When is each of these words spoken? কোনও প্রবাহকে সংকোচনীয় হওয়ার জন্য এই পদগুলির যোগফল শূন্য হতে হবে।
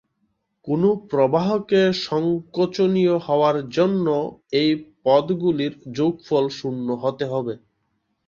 কোনও 0.67 0.89
প্রবাহকে 1.09 1.81
সংকোচনীয় 2.05 3.15
হওয়ার 3.19 3.57
জন্য 3.69 4.07
এই 4.53 4.69
পদগুলির 5.03 5.73
যোগফল 5.97 6.45
শূন্য 6.57 6.87
হতে 7.03 7.25
হবে। 7.25 7.53